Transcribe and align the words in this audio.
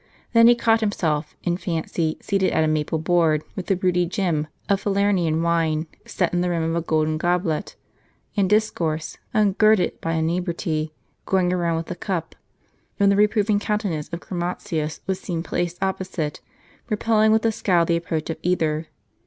Then 0.33 0.47
he 0.47 0.55
caught 0.55 0.79
himself, 0.79 1.35
in 1.43 1.57
fancy, 1.57 2.17
seated 2.21 2.51
at 2.53 2.63
a 2.63 2.67
maple 2.67 2.97
board, 2.97 3.43
with 3.55 3.69
a 3.69 3.75
ruby 3.75 4.07
gem 4.07 4.47
Ha 4.67 4.73
1 4.73 4.73
in 4.73 4.73
the 4.73 4.73
Bath^ 4.73 4.73
of 4.73 4.83
Ca 4.83 4.89
acalla 4.89 4.95
of 4.95 4.95
Falernian 4.95 5.41
wine, 5.43 5.87
set 6.07 6.33
in 6.33 6.41
the 6.41 6.49
rim 6.49 6.63
of 6.63 6.75
a 6.75 6.81
golden 6.81 7.19
goblet, 7.19 7.75
and 8.35 8.49
dis 8.49 8.71
course, 8.71 9.17
ungirded 9.35 10.01
by 10.01 10.13
inebriety, 10.13 10.91
going 11.27 11.49
round 11.51 11.77
with 11.77 11.85
the 11.85 11.95
cup; 11.95 12.33
when 12.97 13.09
the 13.09 13.15
reproving 13.15 13.59
countenance 13.59 14.09
of 14.11 14.21
Chromatins 14.21 15.01
would 15.05 15.17
seem 15.17 15.43
placed 15.43 15.77
opposite, 15.83 16.41
repelling 16.89 17.31
with 17.31 17.45
a 17.45 17.51
scowl 17.51 17.85
the 17.85 17.95
approach 17.97 18.31
of 18.31 18.37
either. 18.41 18.87